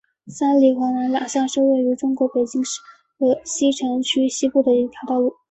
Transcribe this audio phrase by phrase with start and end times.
[0.25, 2.81] 三里河南二巷是位于中国北京市
[3.45, 5.35] 西城区西部的一条道路。